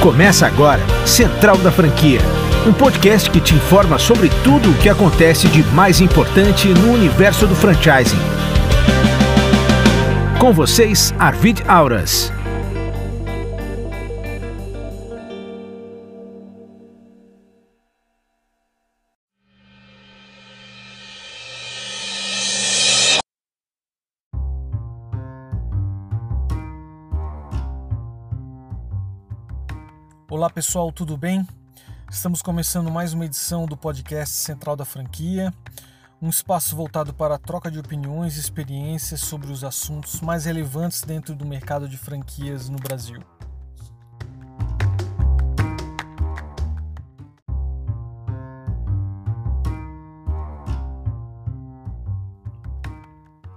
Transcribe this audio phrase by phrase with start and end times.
[0.00, 2.20] Começa agora Central da Franquia,
[2.66, 7.46] um podcast que te informa sobre tudo o que acontece de mais importante no universo
[7.46, 8.16] do franchising.
[10.38, 12.32] Com vocês, Arvid Auras.
[30.30, 31.44] Olá pessoal, tudo bem?
[32.08, 35.52] Estamos começando mais uma edição do podcast Central da Franquia,
[36.22, 41.02] um espaço voltado para a troca de opiniões e experiências sobre os assuntos mais relevantes
[41.02, 43.20] dentro do mercado de franquias no Brasil.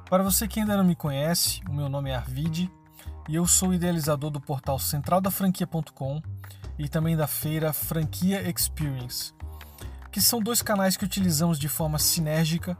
[0.09, 2.67] Para você que ainda não me conhece, o meu nome é Arvid
[3.29, 6.19] e eu sou idealizador do portal centraldafranquia.com
[6.77, 9.33] e também da feira Franquia Experience,
[10.11, 12.77] que são dois canais que utilizamos de forma sinérgica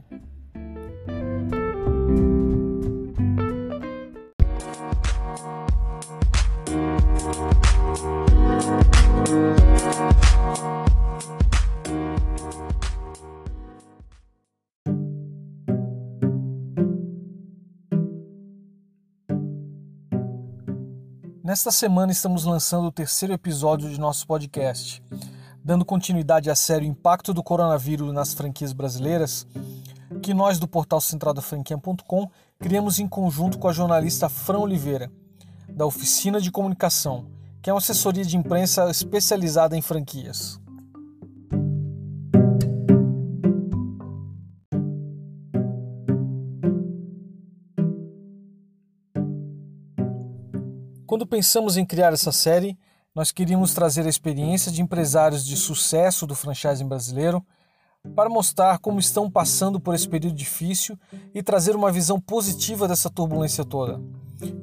[21.43, 25.03] Nesta semana estamos lançando o terceiro episódio de nosso podcast.
[25.63, 29.47] Dando continuidade à série Impacto do Coronavírus nas franquias brasileiras,
[30.21, 32.29] que nós do portal centraldafranquia.com
[32.59, 35.11] criamos em conjunto com a jornalista Fran Oliveira,
[35.67, 37.25] da Oficina de Comunicação,
[37.59, 40.60] que é uma assessoria de imprensa especializada em franquias.
[51.21, 52.75] Quando pensamos em criar essa série,
[53.13, 57.45] nós queríamos trazer a experiência de empresários de sucesso do franchising brasileiro
[58.15, 60.97] para mostrar como estão passando por esse período difícil
[61.31, 64.01] e trazer uma visão positiva dessa turbulência toda,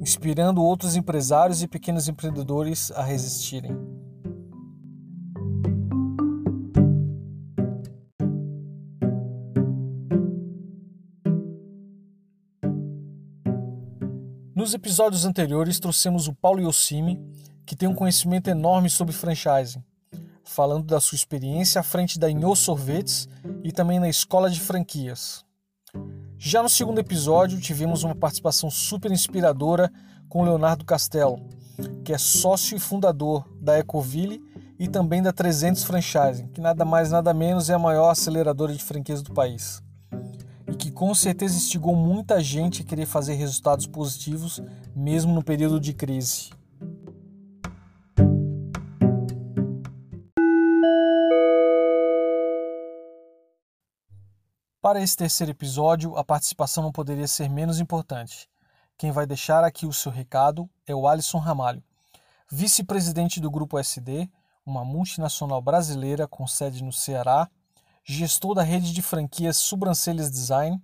[0.01, 3.71] inspirando outros empresários e pequenos empreendedores a resistirem.
[14.59, 17.17] Nos episódios anteriores trouxemos o Paulo Yossimi,
[17.65, 19.81] que tem um conhecimento enorme sobre franchising,
[20.43, 23.29] falando da sua experiência à frente da Inho Sorvetes
[23.63, 25.45] e também na escola de franquias.
[26.37, 29.89] Já no segundo episódio tivemos uma participação super inspiradora
[30.27, 31.39] com Leonardo Castelo,
[32.03, 34.43] que é sócio e fundador da Ecoville
[34.77, 38.83] e também da 300 Franchising, que nada mais nada menos é a maior aceleradora de
[38.83, 39.81] franquias do país
[40.71, 44.61] e que com certeza instigou muita gente a querer fazer resultados positivos
[44.95, 46.49] mesmo no período de crise.
[54.81, 58.49] Para esse terceiro episódio, a participação não poderia ser menos importante.
[58.97, 61.83] Quem vai deixar aqui o seu recado é o Alisson Ramalho,
[62.49, 64.29] vice-presidente do Grupo SD,
[64.65, 67.49] uma multinacional brasileira com sede no Ceará
[68.03, 70.81] gestor da rede de franquias Sobrancelhas Design,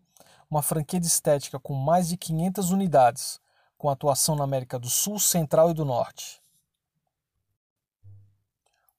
[0.50, 3.40] uma franquia de estética com mais de 500 unidades,
[3.78, 6.42] com atuação na América do Sul, Central e do Norte.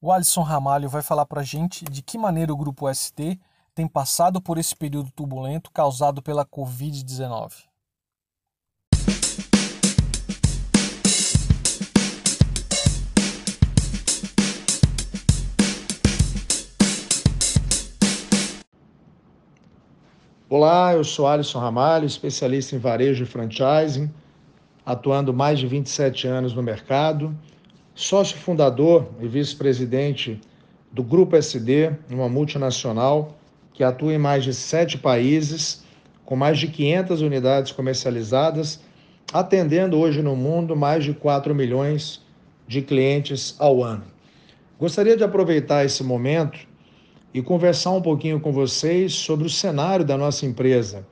[0.01, 3.39] O Alisson Ramalho vai falar para a gente de que maneira o Grupo SD
[3.75, 7.65] tem passado por esse período turbulento causado pela Covid-19.
[20.59, 24.11] Olá, eu sou Alisson Ramalho, especialista em varejo e franchising,
[24.87, 27.37] atuando mais de 27 anos no mercado,
[27.95, 30.41] sócio fundador e vice-presidente
[30.91, 33.37] do Grupo SD, uma multinacional
[33.75, 35.85] que atua em mais de sete países,
[36.25, 38.81] com mais de 500 unidades comercializadas,
[39.35, 42.23] atendendo hoje no mundo mais de 4 milhões
[42.67, 44.05] de clientes ao ano.
[44.79, 46.59] Gostaria de aproveitar esse momento
[47.33, 51.07] e conversar um pouquinho com vocês sobre o cenário da nossa empresa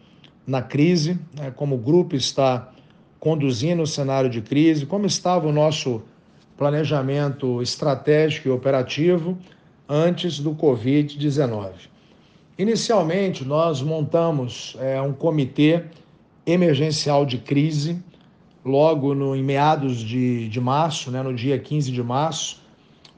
[0.46, 2.70] na crise, né, como o grupo está
[3.18, 6.02] conduzindo o cenário de crise, como estava o nosso
[6.56, 9.38] planejamento estratégico e operativo
[9.88, 11.72] antes do Covid-19.
[12.58, 15.84] Inicialmente, nós montamos é, um comitê
[16.46, 18.02] emergencial de crise,
[18.64, 22.62] logo no, em meados de, de março, né, no dia 15 de março,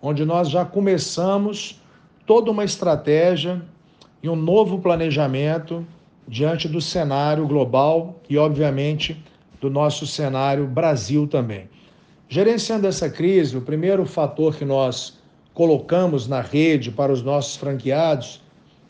[0.00, 1.80] onde nós já começamos
[2.26, 3.62] toda uma estratégia
[4.22, 5.86] e um novo planejamento
[6.26, 9.22] diante do cenário global e, obviamente,
[9.60, 11.70] do nosso cenário Brasil também.
[12.28, 15.18] Gerenciando essa crise, o primeiro fator que nós
[15.54, 18.42] colocamos na rede para os nossos franqueados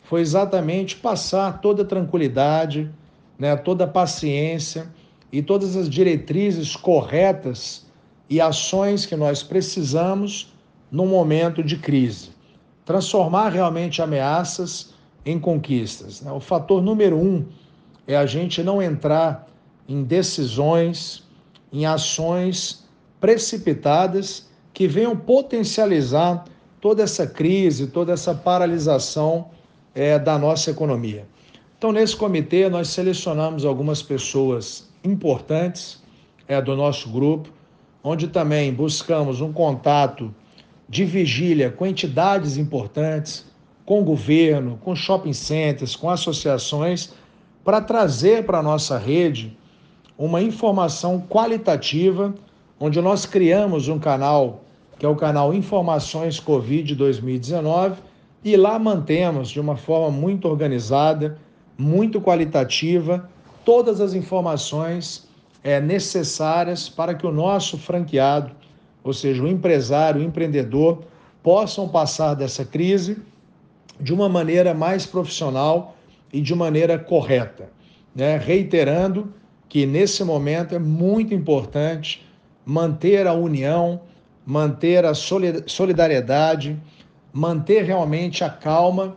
[0.03, 2.89] foi exatamente passar toda a tranquilidade,
[3.37, 4.87] né, toda a paciência
[5.31, 7.85] e todas as diretrizes corretas
[8.27, 10.51] e ações que nós precisamos
[10.91, 12.36] num momento de crise.
[12.87, 14.93] Transformar realmente ameaças
[15.25, 16.21] em conquistas.
[16.21, 16.31] Né?
[16.31, 17.45] O fator número um
[18.07, 19.45] é a gente não entrar
[19.89, 21.21] em decisões,
[21.71, 22.87] em ações
[23.19, 26.45] precipitadas que venham potencializar
[26.79, 29.49] toda essa crise, toda essa paralisação
[29.93, 31.27] é, da nossa economia.
[31.77, 36.01] Então, nesse comitê, nós selecionamos algumas pessoas importantes
[36.47, 37.49] é, do nosso grupo,
[38.01, 40.33] onde também buscamos um contato
[40.89, 43.45] de vigília com entidades importantes,
[43.85, 47.13] com governo, com shopping centers, com associações,
[47.63, 49.57] para trazer para a nossa rede
[50.17, 52.33] uma informação qualitativa,
[52.79, 54.63] onde nós criamos um canal,
[54.97, 58.01] que é o canal Informações Covid 2019,
[58.43, 61.37] e lá mantemos de uma forma muito organizada,
[61.77, 63.29] muito qualitativa,
[63.63, 65.27] todas as informações
[65.63, 68.51] é, necessárias para que o nosso franqueado,
[69.07, 70.99] ou seja, o empresário, o empreendedor,
[71.41, 73.17] possam passar dessa crise
[74.01, 75.95] de uma maneira mais profissional
[76.31, 77.69] e de maneira correta.
[78.13, 78.37] Né?
[78.37, 79.33] Reiterando
[79.69, 82.27] que nesse momento é muito importante
[82.65, 84.01] manter a união,
[84.45, 86.77] manter a solidariedade,
[87.31, 89.15] manter realmente a calma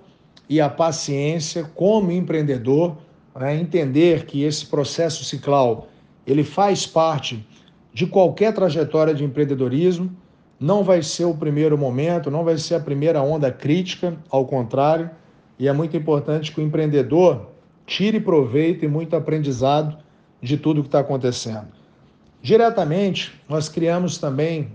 [0.48, 2.96] e a paciência como empreendedor,
[3.34, 3.56] né?
[3.56, 5.88] entender que esse processo ciclau
[6.24, 7.44] ele faz parte
[7.92, 10.10] de qualquer trajetória de empreendedorismo,
[10.58, 15.10] não vai ser o primeiro momento, não vai ser a primeira onda crítica, ao contrário,
[15.58, 17.48] e é muito importante que o empreendedor
[17.86, 19.98] tire proveito e muito aprendizado
[20.40, 21.68] de tudo que está acontecendo.
[22.42, 24.72] Diretamente, nós criamos também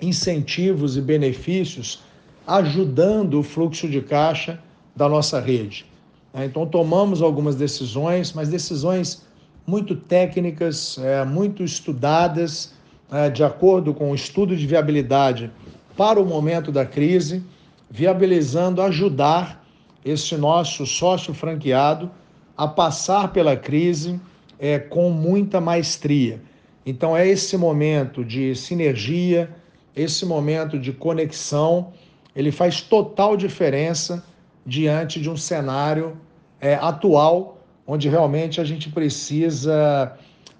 [0.00, 2.02] incentivos e benefícios
[2.46, 4.60] ajudando o fluxo de caixa
[4.94, 5.86] da nossa rede.
[6.34, 9.25] Então, tomamos algumas decisões, mas decisões
[9.66, 12.72] muito técnicas, é, muito estudadas,
[13.10, 15.50] é, de acordo com o estudo de viabilidade
[15.96, 17.42] para o momento da crise,
[17.90, 19.64] viabilizando ajudar
[20.04, 22.10] esse nosso sócio franqueado
[22.56, 24.20] a passar pela crise
[24.58, 26.40] é, com muita maestria.
[26.84, 29.50] Então, é esse momento de sinergia,
[29.94, 31.92] esse momento de conexão,
[32.34, 34.24] ele faz total diferença
[34.64, 36.16] diante de um cenário
[36.60, 37.55] é, atual,
[37.86, 40.16] onde realmente a gente precisa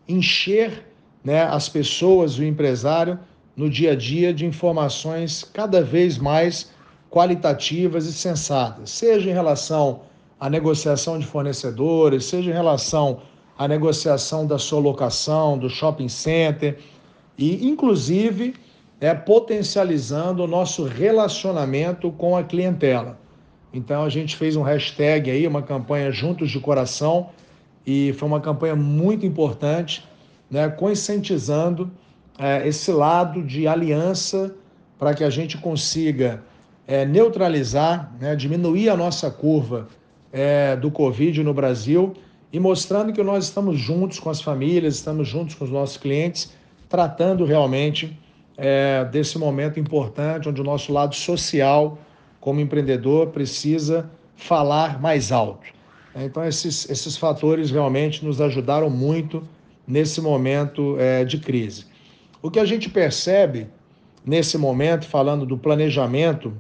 [0.09, 0.87] encher
[1.25, 3.19] né, as pessoas, o empresário,
[3.57, 6.71] no dia a dia de informações cada vez mais
[7.11, 10.03] qualitativas e sensatas, seja em relação
[10.39, 13.23] à negociação de fornecedores, seja em relação
[13.59, 16.79] à negociação da sua locação, do shopping center,
[17.39, 18.55] e inclusive
[19.01, 23.19] é potencializando o nosso relacionamento com a clientela.
[23.73, 27.31] Então a gente fez um hashtag aí, uma campanha Juntos de Coração,
[27.87, 30.05] e foi uma campanha muito importante,
[30.51, 31.91] né, conscientizando
[32.39, 34.55] é, esse lado de aliança
[34.99, 36.43] para que a gente consiga
[36.87, 39.89] é, neutralizar, né, diminuir a nossa curva
[40.33, 42.15] é, do Covid no Brasil
[42.53, 46.53] e mostrando que nós estamos juntos com as famílias, estamos juntos com os nossos clientes,
[46.89, 48.19] tratando realmente
[48.57, 51.99] é, desse momento importante onde o nosso lado social
[52.47, 55.67] como empreendedor, precisa falar mais alto.
[56.15, 59.43] Então, esses, esses fatores realmente nos ajudaram muito
[59.85, 61.87] nesse momento é, de crise.
[62.41, 63.67] O que a gente percebe
[64.25, 66.53] nesse momento, falando do planejamento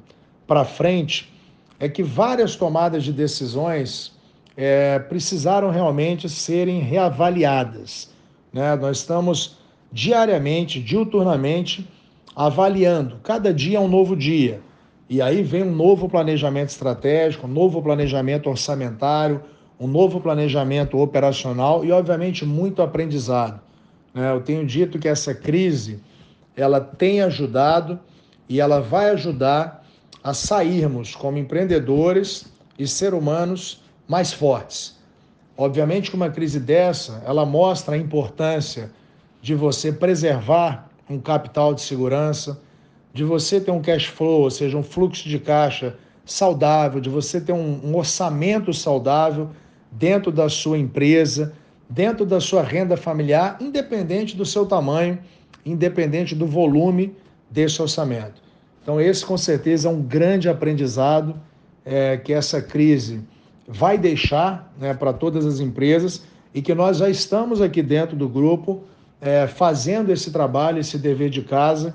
[0.44, 1.32] para frente,
[1.78, 4.12] é que várias tomadas de decisões
[4.56, 8.10] é, precisaram realmente serem reavaliadas.
[8.52, 8.74] Né?
[8.74, 9.56] Nós estamos
[9.92, 11.86] diariamente, diuturnamente,
[12.34, 13.20] avaliando.
[13.22, 14.65] Cada dia é um novo dia.
[15.08, 19.42] E aí vem um novo planejamento estratégico, um novo planejamento orçamentário,
[19.78, 23.60] um novo planejamento operacional e, obviamente, muito aprendizado.
[24.12, 24.30] Né?
[24.32, 26.00] Eu tenho dito que essa crise
[26.56, 28.00] ela tem ajudado
[28.48, 29.84] e ela vai ajudar
[30.24, 34.96] a sairmos como empreendedores e ser humanos mais fortes.
[35.56, 38.90] Obviamente que uma crise dessa, ela mostra a importância
[39.40, 42.60] de você preservar um capital de segurança,
[43.16, 47.40] de você ter um cash flow, ou seja, um fluxo de caixa saudável, de você
[47.40, 49.48] ter um, um orçamento saudável
[49.90, 51.54] dentro da sua empresa,
[51.88, 55.18] dentro da sua renda familiar, independente do seu tamanho,
[55.64, 57.16] independente do volume
[57.50, 58.42] desse orçamento.
[58.82, 61.40] Então, esse com certeza é um grande aprendizado
[61.86, 63.22] é, que essa crise
[63.66, 68.28] vai deixar né, para todas as empresas e que nós já estamos aqui dentro do
[68.28, 68.84] grupo
[69.22, 71.94] é, fazendo esse trabalho, esse dever de casa.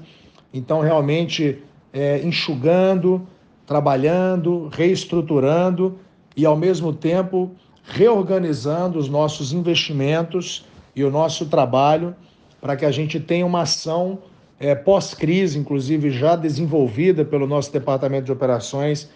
[0.53, 1.59] Então, realmente
[1.93, 3.27] é, enxugando,
[3.65, 5.97] trabalhando, reestruturando
[6.35, 7.51] e, ao mesmo tempo,
[7.83, 10.65] reorganizando os nossos investimentos
[10.95, 12.15] e o nosso trabalho
[12.59, 14.19] para que a gente tenha uma ação
[14.59, 19.09] é, pós-crise, inclusive já desenvolvida pelo nosso departamento de operações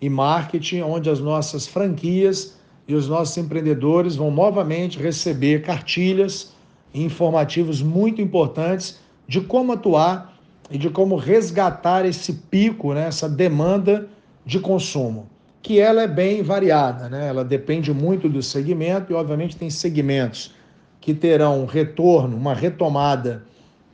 [0.00, 6.52] e marketing, onde as nossas franquias e os nossos empreendedores vão novamente receber cartilhas
[6.92, 10.29] e informativos muito importantes de como atuar
[10.70, 14.08] e de como resgatar esse pico, né, essa demanda
[14.44, 15.28] de consumo,
[15.62, 17.28] que ela é bem variada, né?
[17.28, 20.54] Ela depende muito do segmento e obviamente tem segmentos
[21.00, 23.44] que terão um retorno, uma retomada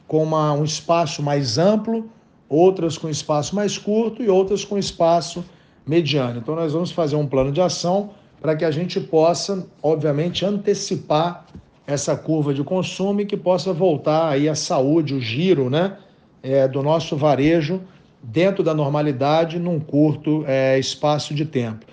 [0.07, 2.09] com uma, um espaço mais amplo,
[2.49, 5.45] outras com espaço mais curto e outras com espaço
[5.87, 6.39] mediano.
[6.39, 11.47] Então, nós vamos fazer um plano de ação para que a gente possa, obviamente, antecipar
[11.87, 15.97] essa curva de consumo e que possa voltar aí a saúde, o giro né,
[16.47, 17.81] é, do nosso varejo
[18.23, 21.85] dentro da normalidade num curto é, espaço de tempo.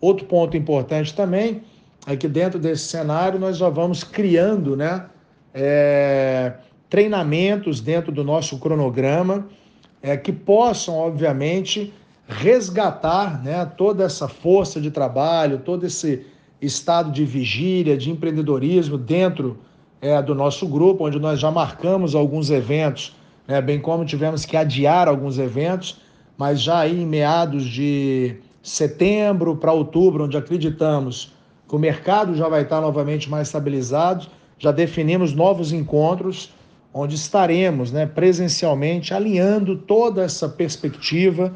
[0.00, 1.62] Outro ponto importante também
[2.06, 5.06] é que dentro desse cenário nós já vamos criando né,
[5.54, 6.54] é,
[6.88, 9.46] treinamentos dentro do nosso cronograma
[10.02, 11.92] é, que possam, obviamente,
[12.26, 16.26] resgatar né, toda essa força de trabalho, todo esse
[16.60, 19.58] estado de vigília, de empreendedorismo dentro
[20.00, 23.14] é, do nosso grupo, onde nós já marcamos alguns eventos,
[23.50, 26.00] né, bem como tivemos que adiar alguns eventos,
[26.38, 31.32] mas já em meados de setembro para outubro, onde acreditamos
[31.68, 36.54] que o mercado já vai estar novamente mais estabilizado, já definimos novos encontros
[36.94, 41.52] onde estaremos né, presencialmente alinhando toda essa perspectiva,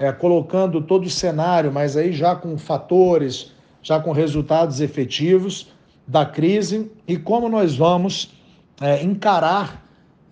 [0.00, 5.68] é, colocando todo o cenário, mas aí já com fatores, já com resultados efetivos
[6.08, 6.90] da crise.
[7.06, 8.34] E como nós vamos
[8.80, 9.85] é, encarar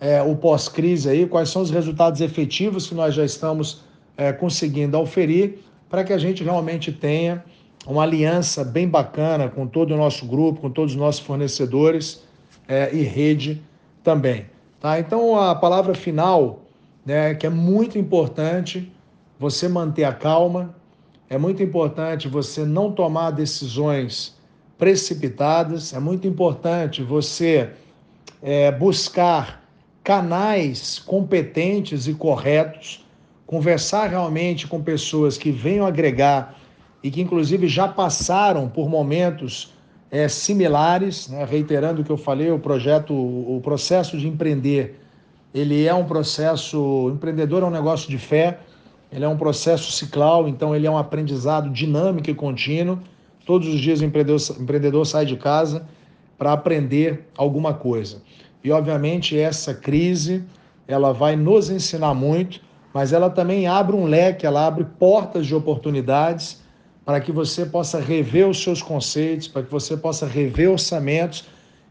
[0.05, 3.85] é, o pós-crise aí, quais são os resultados efetivos que nós já estamos
[4.19, 7.43] é, conseguindo auferir para que a gente realmente tenha
[7.87, 12.23] uma aliança bem bacana com todo o nosso grupo, com todos os nossos fornecedores
[12.69, 13.63] é, e rede
[14.03, 14.45] também.
[14.79, 15.01] Tá?
[15.01, 16.61] Então, a palavra final,
[17.07, 18.93] né, que é muito importante
[19.41, 20.77] você manter a calma,
[21.31, 24.37] é muito importante você não tomar decisões
[24.77, 27.71] precipitadas, é muito importante você
[28.43, 29.64] é, buscar
[30.05, 33.03] canais competentes e corretos,
[33.47, 36.57] conversar realmente com pessoas que venham agregar
[37.03, 39.73] e que, inclusive, já passaram por momentos
[40.11, 41.45] é, similares, né?
[41.45, 45.01] reiterando o que eu falei, o projeto, o processo de empreender,
[45.55, 48.59] ele é um processo, empreendedor é um negócio de fé,
[49.11, 52.99] ele é um processo ciclau, então ele é um aprendizado dinâmico e contínuo.
[53.47, 55.87] Todos os dias o empreendedor, o empreendedor sai de casa
[56.37, 58.21] para aprender alguma coisa.
[58.65, 60.43] E obviamente essa crise,
[60.89, 62.63] ela vai nos ensinar muito,
[62.95, 66.63] mas ela também abre um leque, ela abre portas de oportunidades
[67.05, 71.45] para que você possa rever os seus conceitos, para que você possa rever orçamentos,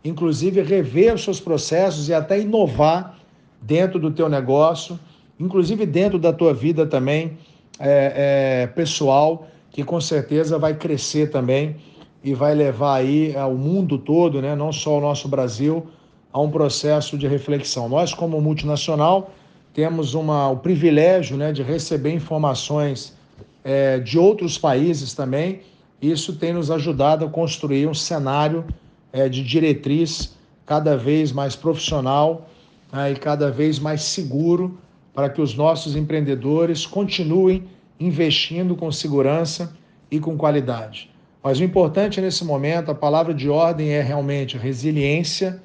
[0.03, 3.19] inclusive rever os seus processos e até inovar
[3.61, 4.99] dentro do teu negócio,
[5.39, 7.37] inclusive dentro da tua vida também
[7.79, 11.75] é, é, pessoal, que com certeza vai crescer também
[12.23, 15.85] e vai levar aí ao mundo todo, né, não só o nosso Brasil,
[16.33, 17.87] a um processo de reflexão.
[17.87, 19.31] Nós, como multinacional,
[19.73, 23.15] temos uma, o privilégio né, de receber informações
[23.63, 25.61] é, de outros países também.
[26.01, 28.65] Isso tem nos ajudado a construir um cenário
[29.11, 30.35] é, de diretriz
[30.65, 32.49] cada vez mais profissional
[32.91, 34.77] né, e cada vez mais seguro
[35.13, 37.63] para que os nossos empreendedores continuem
[37.99, 39.75] investindo com segurança
[40.09, 41.09] e com qualidade.
[41.43, 45.61] Mas o importante nesse momento, a palavra de ordem é realmente resiliência,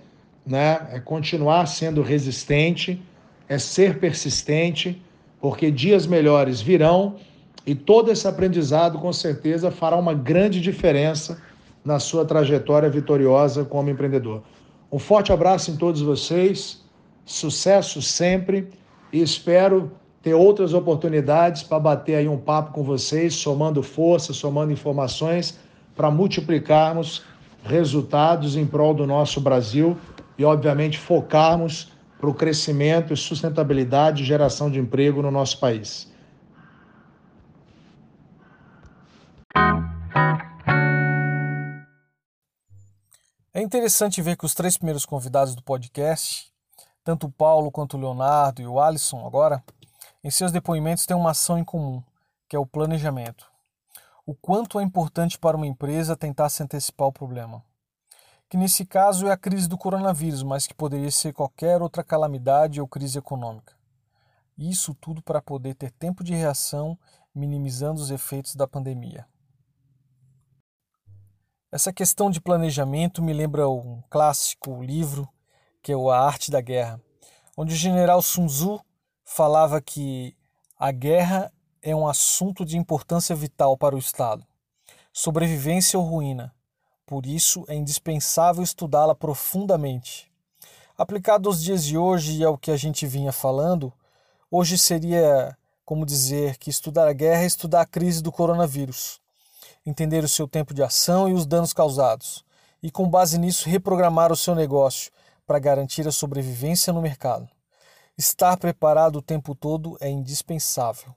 [0.46, 0.88] né?
[0.92, 3.00] é continuar sendo resistente,
[3.48, 5.00] é ser persistente,
[5.40, 7.16] porque dias melhores virão
[7.66, 11.38] e todo esse aprendizado, com certeza, fará uma grande diferença
[11.84, 14.42] na sua trajetória vitoriosa como empreendedor.
[14.90, 16.82] Um forte abraço em todos vocês,
[17.26, 18.68] sucesso sempre
[19.12, 19.92] e espero
[20.22, 25.58] ter outras oportunidades para bater aí um papo com vocês, somando força, somando informações
[25.94, 27.22] para multiplicarmos
[27.64, 29.96] resultados em prol do nosso Brasil
[30.38, 36.08] e, obviamente, focarmos para o crescimento e sustentabilidade e geração de emprego no nosso país.
[43.52, 46.52] É interessante ver que os três primeiros convidados do podcast,
[47.02, 49.62] tanto o Paulo quanto o Leonardo e o Alisson agora,
[50.22, 52.00] em seus depoimentos têm uma ação em comum,
[52.48, 53.46] que é o planejamento.
[54.24, 57.64] O quanto é importante para uma empresa tentar se antecipar ao problema.
[58.48, 62.80] Que nesse caso é a crise do coronavírus, mas que poderia ser qualquer outra calamidade
[62.80, 63.74] ou crise econômica.
[64.56, 66.98] Isso tudo para poder ter tempo de reação,
[67.34, 69.26] minimizando os efeitos da pandemia.
[71.70, 75.28] Essa questão de planejamento me lembra um clássico livro
[75.82, 77.00] que é o A Arte da Guerra,
[77.56, 78.80] onde o general Sun Tzu
[79.24, 80.34] falava que
[80.78, 81.52] a guerra
[81.82, 84.46] é um assunto de importância vital para o Estado,
[85.12, 86.54] sobrevivência ou ruína.
[87.08, 90.30] Por isso é indispensável estudá-la profundamente.
[90.94, 93.90] Aplicado aos dias de hoje e ao que a gente vinha falando,
[94.50, 99.22] hoje seria como dizer que estudar a guerra é estudar a crise do coronavírus,
[99.86, 102.44] entender o seu tempo de ação e os danos causados,
[102.82, 105.10] e com base nisso reprogramar o seu negócio
[105.46, 107.48] para garantir a sobrevivência no mercado.
[108.18, 111.14] Estar preparado o tempo todo é indispensável.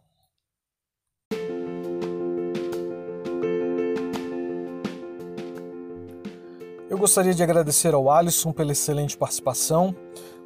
[6.91, 9.95] Eu gostaria de agradecer ao Alisson pela excelente participação.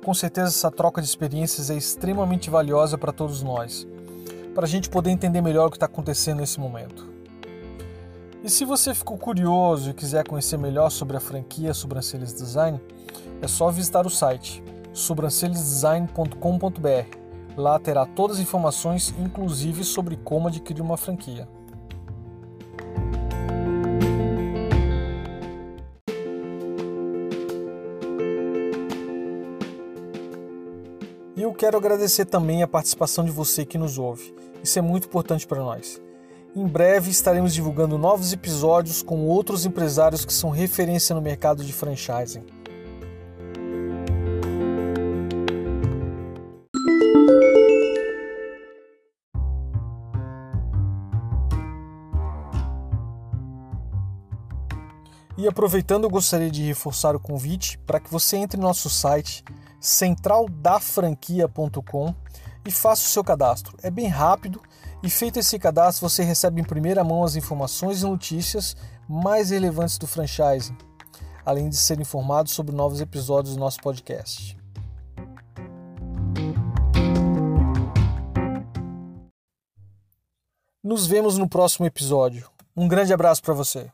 [0.04, 3.88] Com certeza, essa troca de experiências é extremamente valiosa para todos nós,
[4.54, 7.12] para a gente poder entender melhor o que está acontecendo nesse momento.
[8.44, 12.80] E se você ficou curioso e quiser conhecer melhor sobre a franquia Sobrancelhas Design,
[13.42, 17.18] é só visitar o site sobrancelhasdesign.com.br.
[17.58, 21.48] Lá terá todas as informações, inclusive sobre como adquirir uma franquia.
[31.46, 34.34] Eu quero agradecer também a participação de você que nos ouve.
[34.64, 36.02] Isso é muito importante para nós.
[36.56, 41.72] Em breve estaremos divulgando novos episódios com outros empresários que são referência no mercado de
[41.72, 42.44] franchising.
[55.38, 59.44] E aproveitando, eu gostaria de reforçar o convite para que você entre no nosso site
[59.80, 62.16] centraldafranquia.com
[62.66, 63.78] e faça o seu cadastro.
[63.84, 64.60] É bem rápido
[65.04, 68.76] e feito esse cadastro você recebe em primeira mão as informações e notícias
[69.08, 70.76] mais relevantes do franchising,
[71.46, 74.58] além de ser informado sobre novos episódios do nosso podcast.
[80.84, 82.48] Nos vemos no próximo episódio.
[82.78, 83.90] Um grande abraço para você.